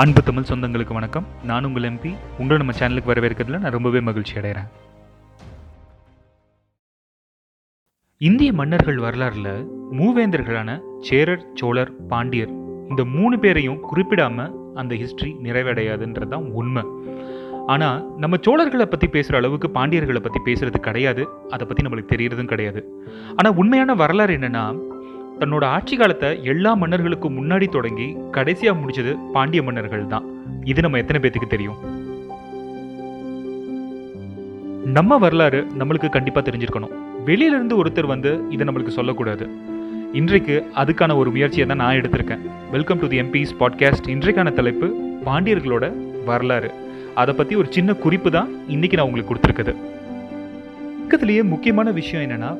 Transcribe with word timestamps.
அன்பு 0.00 0.20
தமிழ் 0.26 0.46
சொந்தங்களுக்கு 0.48 0.94
வணக்கம். 0.96 1.24
நான் 1.48 1.64
உங்கள் 1.68 1.86
எம்பி 1.88 2.10
உங்களை 2.40 2.56
நம்ம 2.60 2.74
சேனலுக்கு 2.80 3.10
வரவேற்கிறதுல 3.10 3.58
நான் 3.62 3.74
ரொம்பவே 3.76 4.00
மகிழ்ச்சி 4.08 4.34
அடைகிறேன். 4.40 4.68
இந்திய 8.28 8.50
மன்னர்கள் 8.60 9.00
வரலாறுல 9.06 9.48
மூவேந்தர்களான 10.00 10.76
சேரர் 11.08 11.42
சோழர் 11.60 11.92
பாண்டியர் 12.12 12.52
இந்த 12.90 13.04
மூணு 13.16 13.38
பேரையும் 13.44 13.80
குறிப்பிடாம 13.90 14.46
அந்த 14.82 14.94
ஹிஸ்டரி 15.02 15.32
நிறைவடையாதுன்றது 15.46 16.32
தான் 16.34 16.46
உண்மை. 16.60 16.84
ஆனால் 17.74 17.98
நம்ம 18.24 18.38
சோழர்களை 18.48 18.86
பற்றி 18.92 19.08
பேசுகிற 19.16 19.40
அளவுக்கு 19.40 19.70
பாண்டியர்களை 19.78 20.22
பற்றி 20.26 20.42
பேசுறது 20.48 20.80
கிடையாது. 20.88 21.24
அதை 21.54 21.64
பற்றி 21.66 21.84
நம்மளுக்கு 21.86 22.12
தெரியறதும் 22.14 22.52
கிடையாது. 22.52 22.82
ஆனால் 23.38 23.58
உண்மையான 23.62 23.96
வரலாறு 24.04 24.36
என்னென்னா 24.38 24.64
தன்னோட 25.40 25.64
ஆட்சி 25.76 25.94
காலத்தை 25.96 26.28
எல்லா 26.52 26.70
மன்னர்களுக்கும் 26.82 27.36
முன்னாடி 27.38 27.66
தொடங்கி 27.74 28.06
கடைசியாக 28.36 28.78
முடிச்சது 28.80 29.12
பாண்டிய 29.34 29.62
மன்னர்கள் 29.66 30.06
தான். 30.12 30.24
இது 30.70 30.80
நம்ம 30.84 30.98
எத்தனை 31.02 31.18
பேத்துக்கு 31.22 31.54
தெரியும்? 31.54 31.78
நம்ம 34.96 35.18
வரலாறு 35.24 35.60
நம்மளுக்கு 35.80 36.08
கண்டிப்பாக 36.16 36.42
தெரிஞ்சிருக்கணும். 36.48 36.94
வெளியில 37.28 37.56
இருந்து 37.58 37.76
ஒருத்தர் 37.80 38.10
வந்து 38.14 38.30
இதை 38.54 38.62
நம்மளுக்கு 38.68 38.96
சொல்லக்கூடாது. 38.98 39.46
இன்றைக்கு 40.20 40.56
அதுக்கான 40.82 41.16
ஒரு 41.20 41.30
முயற்சியை 41.30 41.66
தான் 41.68 41.82
நான் 41.84 41.98
எடுத்திருக்கேன். 42.00 42.44
Welcome 42.74 43.00
to 43.02 43.08
the 43.12 43.20
MPs 43.24 43.54
podcast 43.62 44.10
இன்றைக்கான 44.14 44.52
தலைப்பு 44.58 44.88
பாண்டியர்களோட 45.28 45.86
வரலாறு. 46.30 46.70
அதை 47.22 47.32
பற்றி 47.34 47.54
ஒரு 47.60 47.68
சின்ன 47.76 47.94
குறிப்பு 48.04 48.30
தான் 48.38 48.50
இன்னைக்கு 48.74 48.98
நான் 48.98 49.08
உங்களுக்கு 49.10 49.30
கொடுத்துருக்குது. 49.32 49.74
பக்கத்துலேயே 51.02 51.42
முக்கியமான 51.52 51.90
விஷயம் 52.00 52.24
என்னன்னா 52.24 52.50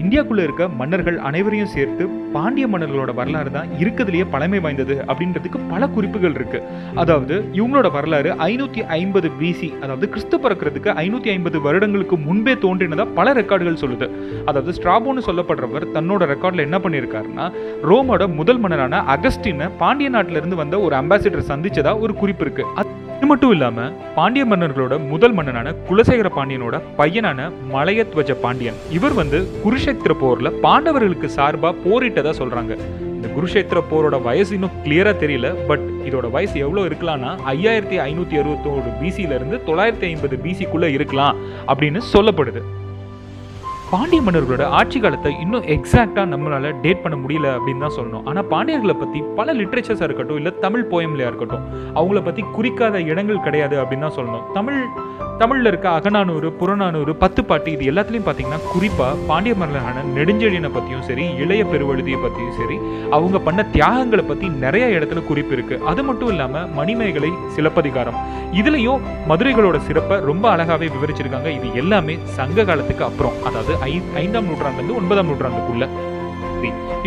இந்தியாக்குள்ள 0.00 0.42
இருக்க 0.46 0.64
மன்னர்கள் 0.80 1.16
அனைவரையும் 1.28 1.70
சேர்த்து 1.74 2.04
பாண்டிய 2.34 2.66
மன்னர்களோட 2.72 3.10
வரலாறு 3.18 3.50
தான் 3.56 3.70
இருக்கிறதுலயே 3.80 4.24
பழமை 4.34 4.60
வாய்ந்தது 4.64 4.94
அப்படின்றதுக்கு 5.08 5.58
பல 5.72 5.88
குறிப்புகள் 5.94 6.36
இருக்கு. 6.38 6.58
அதாவது 7.02 7.34
இவங்களோட 7.58 7.88
வரலாறு 7.96 8.30
ஐநூத்தி 8.48 8.82
ஐம்பது 8.98 9.30
பிசி 9.40 9.68
அதாவது 9.82 10.08
கிறிஸ்து 10.14 10.38
பிறக்கிறதுக்கு 10.44 10.90
ஐநூத்தி 11.04 11.30
ஐம்பது 11.34 11.60
வருடங்களுக்கு 11.66 12.18
முன்பே 12.28 12.54
தோன்றினதா 12.64 13.06
பல 13.18 13.34
ரெக்கார்டுகள் 13.40 13.80
சொல்லுது. 13.82 14.08
அதாவது 14.48 14.76
ஸ்ட்ராபோன்னு 14.78 15.26
சொல்லப்படுறவர் 15.28 15.86
தன்னோட 15.98 16.30
ரெக்கார்ட்ல 16.34 16.66
என்ன 16.68 16.80
பண்ணியிருக்காருன்னா 16.86 17.46
ரோமோட 17.90 18.26
முதல் 18.40 18.62
மன்னரான 18.64 19.02
அகஸ்டினை 19.16 19.68
பாண்டிய 19.82 20.10
நாட்டிலிருந்து 20.16 20.62
வந்த 20.62 20.78
ஒரு 20.88 20.96
அம்பாசிடர் 21.02 21.50
சந்திச்சதா 21.52 21.94
ஒரு 22.06 22.14
குறிப்பு 22.22 22.44
இருக்குது 22.46 22.91
இது 23.22 23.30
மட்டும் 23.30 23.52
இல்லாம 23.54 23.80
பாண்டிய 24.14 24.44
மன்னர்களோட 24.50 24.94
முதல் 25.10 25.34
மன்னனான 25.36 25.72
குலசேகர 25.88 26.28
பாண்டியனோட 26.36 26.76
பையனான 26.96 27.44
மலையத்வஜ 27.74 28.32
பாண்டியன். 28.44 28.78
இவர் 28.96 29.14
வந்து 29.18 29.38
குருஷேத்திர 29.64 30.14
போர்ல 30.22 30.50
பாண்டவர்களுக்கு 30.64 31.28
சார்பா 31.36 31.70
போரிட்டதா 31.84 32.32
சொல்றாங்க. 32.40 32.72
இந்த 33.16 33.28
குருஷேத்திர 33.36 33.82
போரோட 33.92 34.22
வயசு 34.26 34.52
இன்னும் 34.58 34.76
கிளியரா 34.84 35.14
தெரியல 35.22 35.54
பட் 35.70 35.86
இதோட 36.08 36.28
வயசு 36.36 36.58
எவ்வளோ 36.66 36.86
இருக்கலாம்னா 36.90 37.32
ஐயாயிரத்தி 37.54 37.98
ஐநூத்தி 38.08 38.38
அறுபத்தோடு 38.42 38.98
பிசியில 39.02 39.38
இருந்து 39.40 39.58
தொள்ளாயிரத்தி 39.70 40.08
ஐம்பது 40.12 40.38
பிசிக்குள்ள 40.46 40.88
இருக்கலாம் 40.98 41.38
அப்படின்னு 41.72 42.02
சொல்லப்படுது. 42.14 42.62
பாண்டிய 43.92 44.20
மன்னர்களோட 44.26 44.64
ஆட்சி 44.78 44.98
காலத்தை 45.04 45.30
இன்னும் 45.44 45.64
எக்ஸாக்டாக 45.74 46.30
நம்மளால் 46.32 46.68
டேட் 46.84 47.02
பண்ண 47.04 47.16
முடியல 47.22 47.48
அப்படின்னு 47.56 47.84
தான் 47.84 47.94
சொல்லணும். 47.96 48.22
ஆனால் 48.28 48.46
பாண்டியர்களை 48.52 48.94
பற்றி 49.00 49.18
பல 49.38 49.54
லிட்ரேச்சர்ஸாக 49.58 50.06
இருக்கட்டும் 50.08 50.38
இல்லை 50.40 50.52
தமிழ் 50.64 50.84
போயம்லையாக 50.92 51.30
இருக்கட்டும் 51.30 51.64
அவங்கள 51.98 52.20
பற்றி 52.28 52.42
குறிக்காத 52.56 53.02
இடங்கள் 53.12 53.44
கிடையாது 53.46 53.76
அப்படின்னு 53.82 54.06
தான் 54.06 54.16
சொல்லணும். 54.18 54.46
தமிழ் 54.56 54.78
தமிழில் 55.42 55.68
இருக்க 55.70 55.88
அகநானூறு 55.98 56.48
புறநானூறு 56.58 57.12
பத்து 57.22 57.40
பாட்டு 57.46 57.68
இது 57.74 57.84
எல்லாத்துலேயும் 57.90 58.26
பார்த்தீங்கன்னா 58.26 58.58
குறிப்பாக 58.72 59.22
பாண்டிய 59.28 59.54
மன்னரான 59.60 60.04
நெடுஞ்செழியனை 60.16 60.70
பற்றியும் 60.74 61.06
சரி 61.08 61.24
இளைய 61.42 61.62
பெருவழுதியை 61.70 62.18
பற்றியும் 62.24 62.54
சரி 62.58 62.76
அவங்க 63.16 63.38
பண்ண 63.46 63.62
தியாகங்களை 63.76 64.24
பற்றி 64.28 64.48
நிறைய 64.64 64.84
இடத்துல 64.98 65.22
குறிப்பு 65.30 65.54
இருக்குது 65.56 65.86
அது 65.92 66.02
மட்டும் 66.08 66.30
இல்லாமல் 66.34 66.68
மணிமேகலை 66.78 67.30
சிலப்பதிகாரம். 67.56 68.20
இதுலேயும் 68.60 69.02
மதுரைகளோட 69.32 69.80
சிறப்பை 69.88 70.18
ரொம்ப 70.30 70.44
அழகாவே 70.54 70.88
விவரிச்சிருக்காங்க. 70.94 71.50
இது 71.58 71.68
எல்லாமே 71.82 72.16
சங்க 72.38 72.66
காலத்துக்கு 72.70 73.06
அப்புறம். 73.10 73.36
அதாவது 73.48 73.74
ஐ 73.90 73.92
ஐந்தாம் 74.22 74.48
நூற்றாண்டுலேருந்து 74.50 74.98
ஒன்பதாம் 75.02 75.30
நூற்றாண்டுக்குள்ள. 75.32 75.88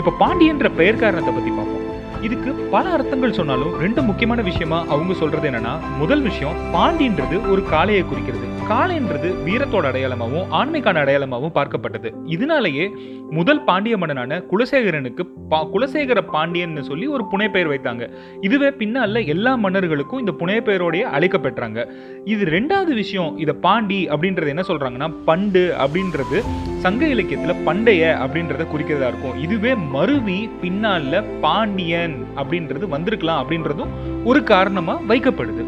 இப்போ 0.02 0.13
பாண்டியன்ற 0.23 0.69
பெயர் 0.81 1.02
காரணத்தை 1.06 1.34
பற்றி 1.34 1.52
பார்ப்போம் 1.57 1.84
இதுக்கு 2.25 2.52
பல 2.52 2.90
அர்த்தங்கள் 2.90 3.38
சொன்னாலும் 3.40 3.78
ரெண்டு 3.80 4.02
முக்கியமான 4.02 4.41
விஷயமா 4.41 4.80
அவங்க 4.88 5.13
சொல்றது 5.13 5.50
என்னன்னா 5.50 5.74
முதல் 5.97 6.22
விஷயம் 6.22 6.56
பாண்டின்றது 6.74 7.50
ஒரு 7.50 7.62
காளையை 7.72 8.06
குறிக்கிறது. 8.06 8.53
காளைன்றது 8.69 9.30
வீரத்தோட 9.46 9.86
அடையாளமாகவும் 9.90 10.47
ஆண்மைக்கான 10.52 11.00
அடையாளமாகவும் 11.02 11.56
பார்க்கப்பட்டது. 11.56 12.09
இதனாலேயே 12.25 12.91
முதல் 13.30 13.64
பாண்டிய 13.64 13.97
மன்னனான 13.97 14.44
குலசேகரனுக்கு 14.52 15.24
பா 15.50 15.66
குலசேகர 15.66 16.22
பாண்டியன்னு 16.34 16.81
சொல்லி 16.81 17.08
ஒரு 17.08 17.24
புனைப்பெயர் 17.31 17.69
வைத்தாங்க. 17.69 18.09
இதுவே 18.41 18.69
பின்னால 18.69 19.25
எல்லா 19.28 19.56
மன்னர்களுக்கும் 19.56 20.19
இந்த 20.19 20.34
புனைப்பெயரோடய 20.40 21.03
அழைக்கப்பெற்றாங்க. 21.18 21.88
இது 22.25 22.46
ரெண்டாவது 22.46 22.94
விஷயம் 22.94 23.38
இதை 23.38 23.53
பாண்டி 23.62 24.09
அப்படின்றது 24.09 24.47
என்ன 24.47 24.64
சொல்றாங்கன்னா 24.68 25.14
பண்டு 25.25 25.75
அப்படின்றது 25.78 26.40
சங்க 26.78 27.06
இலக்கியத்தில் 27.08 27.64
பண்டைய 27.66 28.18
அப்படின்றத 28.19 28.64
குறிக்கிறதா 28.74 29.08
இருக்கும். 29.08 29.38
இதுவே 29.41 29.75
மருவி 29.75 30.50
பின்னால 30.62 31.24
பாண்டியன் 31.41 32.15
அப்படின்றது 32.42 32.88
வந்திருக்கலாம் 32.96 33.42
அப்படின்றதும் 33.44 33.94
ஒரு 34.24 34.44
காரணமா 34.44 34.98
வைக்கப்படுது. 35.12 35.66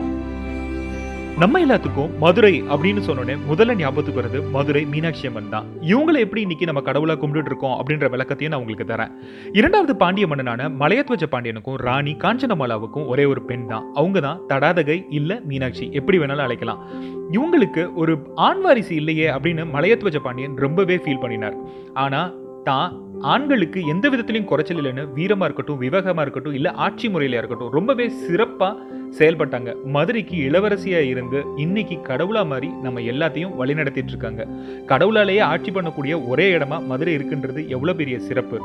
நம்ம 1.42 1.60
எல்லாத்துக்கும் 1.64 2.14
மதுரை 2.22 2.64
அப்படின்னு 2.74 3.02
சொன்னோடனே 3.08 3.34
முதல்ல 3.50 3.74
ஞாபகத்துக்கு 3.80 4.22
வருது 4.22 4.40
மதுரை 4.54 4.82
மீனாட்சி 4.86 5.28
அம்மன் 5.28 5.50
தான். 5.50 5.66
இவங்களை 5.92 6.20
எப்படி 6.26 6.42
இன்னைக்கு 6.46 6.70
நம்ம 6.70 6.82
கடவுளா 6.88 7.16
கும்பிட்டு 7.24 7.50
இருக்கோம் 7.52 7.76
அப்படின்ற 7.80 8.08
விளக்கத்தையும் 8.14 8.54
நான் 8.54 8.62
உங்களுக்கு 8.62 8.88
தரேன். 8.94 9.12
இரண்டாவது 9.60 9.96
பாண்டிய 9.96 10.28
மன்னனான 10.28 10.70
மலையத்வஜ 10.70 11.28
பாண்டியனுக்கும் 11.34 11.78
ராணி 11.88 12.16
காஞ்சனமாலாவுக்கும் 12.24 13.06
ஒரே 13.08 13.26
ஒரு 13.26 13.42
பெண் 13.42 13.68
தான். 13.68 13.86
அவங்க 13.94 14.20
தான் 14.20 14.42
தடாதகை 14.54 14.98
இல்லை 15.20 15.38
மீனாட்சி. 15.52 15.90
எப்படி 16.02 16.20
வேணாலும் 16.24 16.48
அழைக்கலாம். 16.48 16.82
இவங்களுக்கு 17.38 17.94
ஒரு 17.94 18.16
ஆண் 18.48 18.62
வாரிசு 18.62 18.96
இல்லையே 18.96 19.30
அப்படின்னு 19.36 19.66
மலையத்வஜ 19.78 20.20
பாண்டியன் 20.28 20.58
ரொம்பவே 20.66 20.96
ஃபீல் 20.96 21.24
பண்ணினார். 21.26 21.58
ஆனால் 21.94 22.34
தான் 22.70 22.94
ஆண்களுக்கு 23.34 23.80
எந்த 23.92 24.06
விதத்திலையும் 24.14 24.50
குறைச்சல் 24.50 24.80
இல்லைன்னு 24.82 25.04
வீரமாக 25.18 25.48
இருக்கட்டும் 25.48 25.82
விவகமாக 25.84 26.24
இருக்கட்டும் 26.26 26.58
இல்லை 26.58 26.72
ஆட்சி 26.86 27.08
முறையிலையாக 27.14 27.42
இருக்கட்டும் 27.42 27.76
ரொம்பவே 27.78 28.06
சிறப்பாக 28.26 28.96
செயல்பட்டாங்க. 29.20 29.70
மதுரைக்கு 29.96 30.36
இளவரசியாக 30.48 31.10
இருந்து 31.12 31.40
இன்னைக்கு 31.64 31.96
கடவுளா 32.10 32.42
மாதிரி 32.52 32.70
நம்ம 32.86 33.02
எல்லாத்தையும் 33.12 33.56
வழிநடத்திட்டு 33.60 34.14
இருக்காங்க. 34.14 34.44
கடவுளாலேயே 34.92 35.42
ஆட்சி 35.52 35.72
பண்ணக்கூடிய 35.72 36.14
ஒரே 36.32 36.48
இடமா 36.58 36.80
மதுரை 36.92 37.14
இருக்குன்றது 37.18 37.64
எவ்வளோ 37.76 37.96
பெரிய 38.02 38.18
சிறப்பு. 38.28 38.60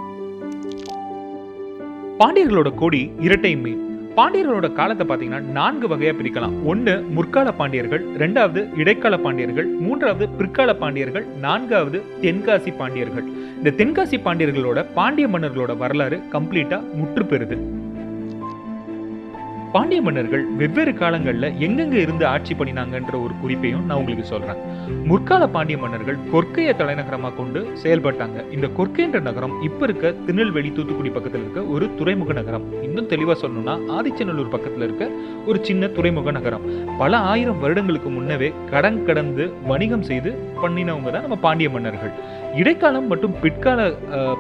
பாண்டியர்களோட 2.21 2.71
கொடி 2.83 3.03
இரட்டை 3.27 3.55
மீன். 3.63 3.83
பாண்டியர்களோட 4.17 4.69
காலத்தை 4.79 5.05
பார்த்தீங்கன்னா 5.07 5.41
நான்கு 5.59 5.87
வகையா 5.93 6.13
பிரிக்கலாம். 6.17 6.55
ஒன்று 6.71 6.95
முற்கால 7.17 7.49
பாண்டியர்கள் 7.61 8.03
ரெண்டாவது 8.23 8.61
இடைக்கால 8.81 9.19
பாண்டியர்கள் 9.25 9.69
மூன்றாவது 9.85 10.27
பிற்கால 10.39 10.75
பாண்டியர்கள் 10.83 11.27
நான்காவது 11.45 12.01
தென்காசி 12.25 12.73
பாண்டியர்கள். 12.81 13.27
இந்த 13.59 13.75
தென்காசி 13.79 14.19
பாண்டியர்களோட 14.27 14.85
பாண்டிய 14.99 15.29
மன்னர்களோட 15.29 15.77
வரலாறு 15.85 16.19
கம்ப்ளீட்டா 16.35 16.81
முற்று 16.99 17.25
பெறுது. 17.33 17.59
பாண்டிய 19.75 20.01
மன்னர்கள் 20.07 20.43
வெவ்வேறு 20.61 20.93
காலங்களில் 20.95 21.47
எங்கெங்க 21.67 21.97
இருந்து 22.05 22.25
ஆட்சி 22.31 22.55
பண்ணினாங்கன்ற 22.55 23.15
ஒரு 23.25 23.35
குறிப்பையும் 23.43 23.85
நான் 23.89 24.01
உங்களுக்கு 24.01 24.25
சொல்றேன். 24.33 24.59
முற்கால 25.11 25.47
பாண்டிய 25.55 25.77
மன்னர்கள் 25.83 26.19
கொற்கையை 26.33 26.73
தலைநகரமாக 26.81 27.35
கொண்டு 27.39 27.61
செயல்பட்டாங்க. 27.83 28.39
இந்த 28.57 28.67
கொற்கைன்ற 28.79 29.21
நகரம் 29.29 29.55
இப்ப 29.69 29.81
இருக்க 29.87 30.13
திருநெல்வேலி 30.27 30.73
தூத்துக்குடி 30.73 31.13
பக்கத்தில் 31.17 31.43
இருக்க 31.45 31.63
ஒரு 31.77 31.89
துறைமுக 32.01 32.33
நகரம். 32.41 32.67
இன்னும் 32.89 33.09
தெளிவா 33.15 33.37
சொல்லணும்னா 33.43 33.77
ஆதிச்சநல்லூர் 33.97 34.53
பக்கத்தில் 34.57 34.87
இருக்க 34.89 35.09
ஒரு 35.47 35.59
சின்ன 35.71 35.89
துறைமுக 35.97 36.31
நகரம். 36.39 36.67
பல 36.99 37.17
ஆயிரம் 37.33 37.61
வருடங்களுக்கு 37.65 38.11
முன்னவே 38.19 38.51
கடன் 38.75 39.05
கடந்து 39.09 39.47
வணிகம் 39.73 40.07
செய்து 40.11 40.33
பண்ணினவங்க 40.63 41.11
தான் 41.11 41.27
நம்ம 41.29 41.41
பாண்டிய 41.47 41.71
மன்னர்கள். 41.71 42.15
இடைக்காலம் 42.61 43.07
மற்றும் 43.11 43.37
பிற்கால 43.43 43.81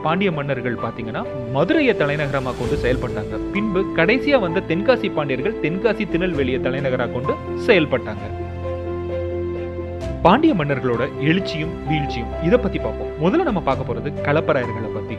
பாண்டிய 0.04 0.30
மன்னர்கள் 0.38 0.82
பார்த்தீங்கன்னா 0.82 1.22
மதுரையை 1.54 1.94
தலைநகரமாக 2.00 2.56
கொண்டு 2.58 2.76
செயல்பட்டாங்க. 2.84 3.34
பின்பு 3.54 3.80
கடைசியா 3.98 4.38
வந்த 4.44 4.64
தென்காசி 4.70 5.08
பாண்டியர்கள் 5.16 5.58
தென்காசி 5.64 6.04
திருநெல்வேலியை 6.12 6.60
தலைநகராக 6.66 7.12
கொண்டு 7.16 7.34
செயல்பட்டாங்க. 7.68 8.26
பாண்டிய 10.26 10.52
மன்னர்களோட 10.58 11.02
எழுச்சியும் 11.28 11.72
வீழ்ச்சியும் 11.90 12.34
இதை 12.48 12.58
பத்தி 12.64 12.78
பார்ப்போம். 12.82 13.14
முதல்ல 13.22 13.48
நம்ம 13.48 13.62
பார்க்க 13.68 13.88
போறது 13.88 14.10
கலப்பராயர்களை 14.28 14.90
பத்தி. 14.98 15.16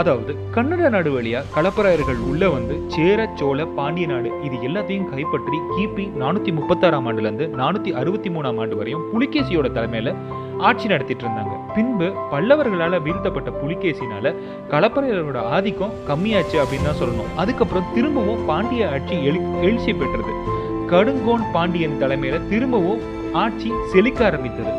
அதாவது 0.00 0.32
கன்னட 0.54 0.88
நாடு 0.94 1.10
வழியா 1.16 1.40
கலப்பராயர்கள் 1.56 2.18
உள்ள 2.30 2.48
வந்து 2.54 2.74
சேர 2.94 3.28
சோழ 3.40 3.58
பாண்டிய 3.76 4.06
நாடு 4.10 4.30
இது 4.46 4.56
எல்லாத்தையும் 4.68 5.10
கைப்பற்றி 5.12 5.58
கிபி 5.74 6.04
நானூத்தி 6.22 6.52
முப்பத்தாறாம் 6.58 7.06
ஆண்டுல 7.10 7.28
இருந்து 7.28 7.46
நானூத்தி 7.60 7.92
அறுபத்தி 8.00 8.30
மூணாம் 8.34 8.58
ஆண்டு 8.64 8.76
வரையும் 8.80 9.06
புலிகேசியோட 9.12 9.68
தலைமையில 9.78 10.12
ஆட்சி 10.58 10.86
நடத்திட்டு 10.88 11.24
இருந்தாங்க. 11.26 11.74
பின்பு 11.74 12.12
பல்லவர்களால 12.32 13.02
வீழ்த்தப்பட்ட 13.02 13.50
புலிகேசினால 13.50 14.34
கலப்பறையோட 14.70 15.38
ஆதிக்கம் 15.38 15.92
கம்மியாச்சு 16.08 16.56
அப்படின்னு 16.62 16.82
தான் 16.82 17.00
சொல்லணும். 17.00 17.30
அதுக்கப்புறம் 17.36 17.84
திரும்பவும் 17.94 18.44
பாண்டிய 18.44 18.90
ஆட்சி 18.90 19.24
எழு 19.24 19.40
எழுச்சி 19.60 19.92
பெற்றது. 19.92 20.32
கடுங்கோன் 20.92 21.50
பாண்டியன் 21.52 22.02
தலைமையில 22.02 22.48
திரும்பவும் 22.48 23.00
ஆட்சி 23.32 23.72
செழிக்க 23.92 24.24
ஆரம்பித்தது. 24.24 24.72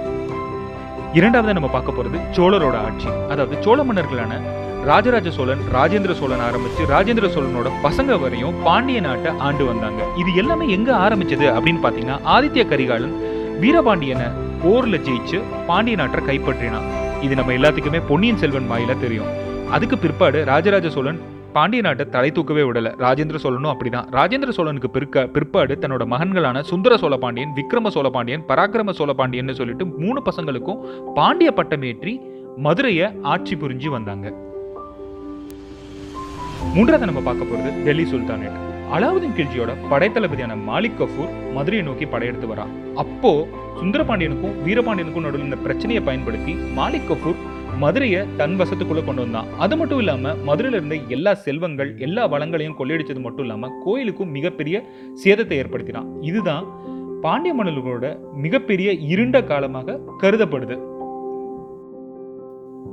இரண்டாவது 1.13 1.53
நம்ம 1.53 1.69
பார்க்க 1.69 1.91
போறது 1.91 2.19
சோழரோட 2.37 2.77
ஆட்சி. 2.87 3.07
அதாவது 3.29 3.55
சோழ 3.61 3.83
மன்னர்களான 3.83 4.41
ராஜராஜ 4.83 5.29
சோழன் 5.29 5.59
ராஜேந்திர 5.73 6.13
சோழன் 6.13 6.39
ஆரம்பிச்சு 6.39 6.83
ராஜேந்திர 6.91 7.27
சோழனோட 7.35 7.69
பசங்க 7.83 8.21
வரையும் 8.21 8.63
பாண்டிய 8.63 8.99
நாட்டை 9.01 9.31
ஆண்டு 9.37 9.65
வந்தாங்க. 9.65 10.03
இது 10.17 10.35
எல்லாமே 10.35 10.69
எங்க 10.69 10.95
ஆரம்பிச்சது 10.95 11.47
அப்படின்னு 11.55 11.83
பார்த்தீங்கன்னா 11.83 12.19
ஆதித்ய 12.25 12.67
கரிகாலன் 12.67 13.15
வீரபாண்டியனை 13.59 14.46
போரில் 14.63 15.03
ஜெயிச்சு 15.07 15.39
பாண்டிய 15.67 15.95
நாட்டை 15.99 16.21
கைப்பற்றினான். 16.27 16.87
இது 17.25 17.33
நம்ம 17.39 17.53
எல்லாத்துக்குமே 17.57 17.99
பொன்னியின் 18.09 18.39
செல்வன் 18.41 18.69
வாயில 18.71 18.93
தெரியும். 19.03 19.31
அதுக்கு 19.75 19.97
பிற்பாடு 20.03 20.39
ராஜராஜ 20.51 20.89
சோழன் 20.95 21.19
பாண்டிய 21.55 21.81
நாட்டை 21.85 22.05
தலை 22.15 22.29
தூக்கவே 22.31 22.63
விடல. 22.67 22.87
ராஜேந்திர 23.03 23.37
சோழனும் 23.43 23.71
அப்படிதான். 23.73 24.07
ராஜேந்திர 24.17 24.51
சோழனுக்கு 24.57 24.89
பிற்க 24.95 25.25
பிற்பாடு 25.35 25.75
தன்னோட 25.81 26.05
மகன்களான 26.13 26.61
சுந்தர 26.71 26.97
சோழ 27.03 27.15
பாண்டியன் 27.23 27.53
விக்ரம 27.59 27.91
சோழ 27.95 28.09
பாண்டியன் 28.15 28.43
பராக்கிரம 28.49 28.95
சோழ 28.99 29.13
பாண்டியன் 29.21 29.57
சொல்லிட்டு 29.61 29.87
மூணு 30.01 30.21
பசங்களுக்கும் 30.27 30.81
பாண்டிய 31.19 31.51
பட்டமேற்றி 31.59 32.13
மதுரையை 32.67 33.09
ஆட்சி 33.33 33.55
புரிஞ்சு 33.55 33.89
வந்தாங்க. 33.97 34.27
மூன்றாவது 36.75 37.09
நம்ம 37.09 37.21
பார்க்க 37.27 37.51
போகிறது 37.51 37.83
டெல்லி 37.87 38.07
சுல்தானேட் 38.13 38.57
அலாவுதீன் 38.93 39.35
கில்ஜியோட 39.37 39.71
படைத்தளபதியான 39.91 40.53
மாலிக் 40.67 40.97
கஃபூர் 40.99 41.31
மதுரையை 41.53 41.87
நோக்கி 41.87 42.05
படையெடுத்து 42.05 42.47
வரான் 42.53 42.71
அப்போ 42.95 43.31
சுந்தரபாண்டியனுக்கும் 43.79 44.55
வீரபாண்டியனுக்கும் 44.65 45.25
நடுவில் 45.25 45.47
இந்த 45.47 45.55
பிரச்சனையை 45.55 46.03
பயன்படுத்தி 46.03 46.53
மாலிக் 46.77 47.09
கஃபூர் 47.09 47.35
மதுரையை 47.79 48.21
தன் 48.37 48.55
வசத்துக்குள்ள 48.59 49.05
கொண்டு 49.05 49.21
வந்தான் 49.21 49.49
அது 49.57 49.77
மட்டும் 49.77 49.99
இல்லாம 49.99 50.33
மதுரையில 50.47 50.79
இருந்த 50.79 50.95
எல்லா 51.07 51.33
செல்வங்கள் 51.33 51.97
எல்லா 51.97 52.23
வளங்களையும் 52.27 52.77
கொள்ளையடிச்சது 52.79 53.21
மட்டும் 53.21 53.45
இல்லாம 53.45 53.71
கோயிலுக்கும் 53.85 54.31
மிகப்பெரிய 54.31 54.77
சேதத்தை 55.25 55.57
ஏற்படுத்தினான் 55.61 56.09
இதுதான் 56.21 56.67
பாண்டிய 57.21 57.53
மன்னர்களோட 57.55 58.07
மிகப்பெரிய 58.33 58.91
இருண்ட 59.13 59.43
காலமாக 59.43 59.99
கருதப்படுது. 60.23 60.75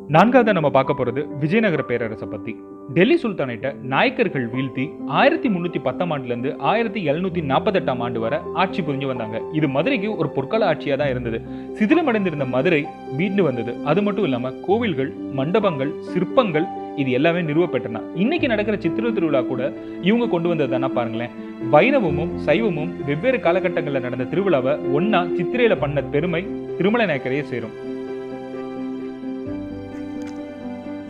நான்காவது 0.09 0.53
நம்ம 0.53 0.71
பார்க்க 0.71 0.93
போறது 0.99 1.23
விஜயநகர 1.39 1.83
பேரரசை 1.83 2.29
பத்தி. 2.29 2.55
டெல்லி 2.93 3.15
சுல்தானேட்டை 3.21 3.71
நாயக்கர்கள் 3.93 4.45
வீழ்த்தி 4.55 4.85
ஆயிரத்தி 5.19 5.49
முன்னூற்றி 5.53 5.81
பத்தாம் 5.85 6.11
ஆண்டுலேருந்து 6.15 6.57
ஆயிரத்தி 6.71 7.01
எழுநூத்தி 7.11 7.43
நாற்பத்தெட்டாம் 7.51 8.03
ஆண்டு 8.07 8.21
வரை 8.21 8.39
ஆட்சி 8.63 8.81
புரிஞ்சு 8.83 9.07
வந்தாங்க. 9.11 9.41
இது 9.59 9.69
மதுரைக்கு 9.69 10.17
ஒரு 10.17 10.29
பொற்கால 10.37 10.69
ஆட்சியாக 10.71 10.99
தான் 11.01 11.13
இருந்தது. 11.13 11.39
சிதிலமடைந்திருந்த 11.79 12.47
மதுரை 12.55 12.87
மீண்டு 13.19 13.43
வந்தது. 13.43 13.75
அது 13.85 14.03
மட்டும் 14.03 14.25
இல்லாமல் 14.25 14.59
கோவில்கள் 14.67 15.11
மண்டபங்கள் 15.39 15.93
சிற்பங்கள் 16.11 16.67
இது 17.03 17.11
எல்லாமே 17.19 17.41
நிறுவப்பட்டன. 17.41 18.03
இன்னைக்கு 18.25 18.49
நடக்கிற 18.53 18.77
சித்திர 18.85 19.11
திருவிழா 19.11 19.41
கூட 19.41 19.73
இவங்க 20.03 20.29
கொண்டு 20.35 20.55
வந்ததுதானா 20.55 20.91
பாருங்களேன். 20.99 21.35
வைணவமும் 21.71 22.35
சைவமும் 22.49 22.93
வெவ்வேறு 23.09 23.41
காலகட்டங்களில் 23.47 24.07
நடந்த 24.09 24.29
திருவிழாவை 24.35 24.75
ஒன்னா 24.99 25.23
சித்திரையில 25.39 25.77
பண்ண 25.87 26.03
பெருமை 26.17 26.45
திருமலை 26.79 27.07
நாயக்கரையே 27.07 27.43
சேரும். 27.55 27.84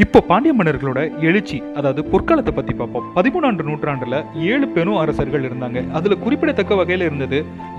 இப்போ 0.02 0.19
பாண்டிய 0.29 0.52
மன்னர்களோட 0.58 1.00
எழுச்சி 1.26 1.56
அதாவது 1.79 2.00
பொற்காலத்தை 2.12 2.52
பத்தி 2.55 2.73
பார்ப்போம். 2.79 3.05
பதிமூணாம் 3.17 3.58
நூற்றாண்டுல 3.69 4.17
ஏழு 4.52 4.67
பெரும் 4.76 4.99
அரசர்கள் 5.02 5.44
இருந்தாங்க. 5.49 5.79
அதுல 5.96 6.14
குறிப்பிடத்தக்க 6.23 6.79
வகையில 6.81 7.06
இருந்தது 7.08 7.38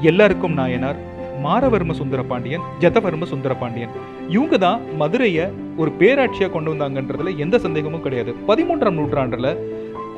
எல்லாருக்கும் 0.10 0.56
நாயனார் 0.60 1.00
மாரவர்ம 1.46 1.96
சுந்தர 2.00 2.22
பாண்டியன் 2.30 2.64
ஜதவர்ம 2.84 3.28
சுந்தர 3.32 3.54
பாண்டியன். 3.64 3.92
இவங்க 4.36 4.60
தான் 4.66 4.80
மதுரையை 5.02 5.48
ஒரு 5.82 5.92
பேராட்சியா 6.00 6.50
கொண்டு 6.54 6.72
வந்தாங்கன்றதுல 6.74 7.34
எந்த 7.46 7.60
சந்தேகமும் 7.66 8.06
கிடையாது. 8.06 8.34
பதிமூன்றாம் 8.52 8.98
நூற்றாண்டுல 9.00 9.52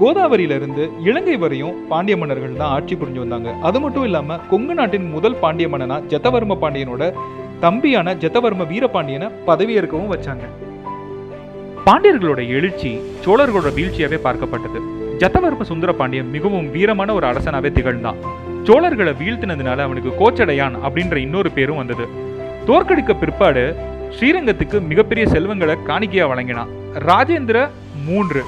கோதாவரியிலிருந்து 0.01 0.85
இலங்கை 1.09 1.37
வரையும் 1.45 1.75
பாண்டிய 1.93 2.17
மன்னர்கள் 2.21 2.61
தான் 2.61 2.73
ஆட்சி 2.77 2.95
புரிஞ்சு 3.01 3.23
வந்தாங்க. 3.25 3.51
அது 3.69 3.77
மட்டும் 3.85 4.07
இல்லாம 4.09 4.39
கொங்கு 4.53 4.77
நாட்டின் 4.81 5.09
முதல் 5.17 5.39
பாண்டிய 5.43 5.69
மன்னனா 5.73 5.99
ஜதவர்ம 6.13 6.59
பாண்டியனோட 6.65 7.11
தம்பியான 7.65 8.17
ஜதவர்ம 8.25 8.63
வீரபாண்டியனை 8.73 9.29
பதவியேற்கவும் 9.51 10.13
வச்சாங்க. 10.15 10.45
பாண்டியர்களோட 11.87 12.47
எழுச்சி 12.47 13.01
சோழர்களோட 13.25 13.69
வீழ்ச்சியாவே 13.75 14.17
பார்க்கப்பட்டது. 14.23 14.79
ஜத்தவர்ம 15.17 15.61
சுந்தர 15.61 15.93
பாண்டியன் 15.93 16.29
மிகவும் 16.29 16.73
வீரமான 16.73 17.13
ஒரு 17.13 17.27
அரசனாவே 17.27 17.71
திகழ்ந்தான். 17.71 18.15
சோழர்களை 18.63 19.13
வீழ்த்தினதுனால 19.21 19.77
அவனுக்கு 19.77 20.11
கோச்சடையான் 20.19 20.75
அப்படின்ற 20.87 21.15
இன்னொரு 21.15 21.51
பேரும் 21.51 21.75
வந்தது. 21.75 22.07
தோற்கடிக்க 22.67 23.19
பிற்பாடு 23.19 23.75
ஸ்ரீரங்கத்துக்கு 24.09 24.87
மிகப்பெரிய 24.87 25.27
செல்வங்களை 25.27 25.75
காணிக்கையா 25.87 26.27
வழங்கினான். 26.27 26.67
ராஜேந்திர 26.93 27.69
மூன்று. 28.05 28.43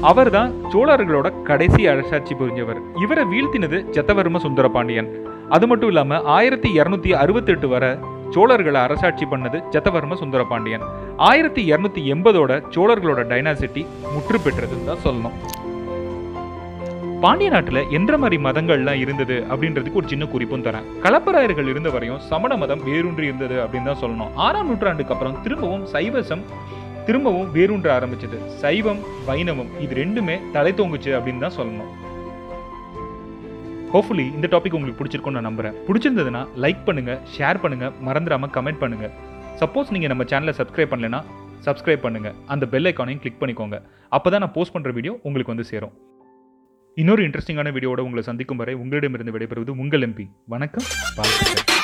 அவர்தான் 0.00 0.52
சோழர்களோட 0.72 1.42
கடைசி 1.42 1.86
அரசாட்சி 1.86 2.34
புரிஞ்சவர். 2.34 2.80
இவரை 3.00 3.24
வீழ்த்தினது 3.24 3.84
ஜத்தவர்ம 3.90 4.36
சுந்தர 4.36 4.68
பாண்டியன். 4.68 5.26
அது 5.48 5.66
மட்டும் 5.66 5.88
இல்லாம 5.88 6.20
ஆயிரத்தி 6.20 6.78
இருநூத்தி 6.78 7.12
அறுபத்தி 7.12 7.52
எட்டு 7.52 7.68
வரை 7.68 7.88
சோழர்களை 8.34 8.80
அரசாட்சி 8.86 9.26
பண்ணது 9.32 9.58
ஜத்தவர்ம 9.74 10.16
சுந்தர 10.22 10.42
பாண்டியன் 10.52 10.86
ஆயிரத்தி 11.30 11.62
இருநூத்தி 11.72 12.02
எண்பதோட 12.14 12.52
சோழர்களோட 12.74 13.22
டைனாசிட்டி 13.32 13.82
முற்று 14.14 14.38
பெற்றதுன்னு 14.44 14.88
தான் 14.90 15.04
சொல்லணும். 15.06 15.36
பாண்டிய 17.24 17.50
நாட்டில் 17.52 17.80
என்ற 17.96 18.12
மாதிரி 18.22 18.36
மதங்கள்லாம் 18.46 19.02
இருந்தது 19.02 19.36
அப்படின்றதுக்கு 19.52 20.00
ஒரு 20.00 20.10
சின்ன 20.12 20.24
குறிப்பும் 20.32 20.64
தரேன். 20.66 20.88
கலப்பராயர்கள் 21.04 21.70
இருந்த 21.72 21.90
வரையும் 21.94 22.22
சமண 22.30 22.56
மதம் 22.62 22.82
வேரூன்றி 22.88 23.28
இருந்தது 23.30 23.56
அப்படின்னு 23.64 23.90
தான் 23.90 24.02
சொல்லணும். 24.02 24.32
ஆறாம் 24.46 24.68
நூற்றாண்டுக்கு 24.70 25.14
அப்புறம் 25.14 25.38
திரும்பவும் 25.44 25.84
சைவசம் 25.94 26.44
திரும்பவும் 27.06 27.48
வேரூன்ற 27.56 27.88
ஆரம்பிச்சது. 27.98 28.38
சைவம் 28.62 29.00
வைணவம் 29.28 29.72
இது 29.86 29.94
ரெண்டுமே 30.02 30.36
தலை 30.56 30.72
தோங்குச்சு 30.80 31.12
அப்படின்னு 31.18 31.44
தான் 31.46 31.58
சொல்லணும். 31.60 31.90
ஹோப்ஃபுல்லி 33.94 34.24
இந்த 34.36 34.46
டாபிக் 34.52 34.76
உங்களுக்கு 34.76 35.00
பிடிச்சிருக்கும்னு 35.00 35.38
நான் 35.38 35.48
நம்புறேன். 35.48 35.74
பிடிச்சிருந்ததுன்னா 35.86 36.40
லைக் 36.62 36.80
பண்ணுங்க 36.86 37.12
ஷேர் 37.34 37.60
பண்ணுங்க 37.64 37.86
மறந்துடாம 38.06 38.48
கமெண்ட் 38.56 38.80
பண்ணுங்க. 38.82 39.08
சப்போஸ் 39.60 39.92
நீங்கள் 39.94 40.12
நம்ம 40.12 40.24
சேனலை 40.32 40.54
சப்ஸ்கிரைப் 40.60 40.92
பண்ணலைன்னா 40.92 41.20
சப்ஸ்கிரைப் 41.66 42.02
பண்ணுங்க. 42.06 42.30
அந்த 42.54 42.64
பெல் 42.72 42.88
ஐக்கானையும் 42.90 43.22
கிளிக் 43.22 43.38
பண்ணிக்கோங்க. 43.42 43.78
அப்போ 44.16 44.30
தான் 44.34 44.44
நான் 44.44 44.54
போஸ்ட் 44.56 44.74
பண்ணுற 44.76 44.92
வீடியோ 44.98 45.14
உங்களுக்கு 45.28 45.54
வந்து 45.54 45.68
சேரும். 45.70 45.94
இன்னொரு 47.02 47.22
இன்ட்ரெஸ்டிங்கான 47.28 47.74
வீடியோட 47.76 48.00
உங்களை 48.08 48.24
சந்திக்கும் 48.30 48.62
வரை 48.62 48.74
உங்களிடமிருந்து 48.82 49.36
விடைபெறுவது 49.36 49.78
உங்கள் 49.84 50.06
எம்பி 50.08 50.26
வணக்கம். 50.54 50.88
வாழ்த்துக்கள். 51.20 51.83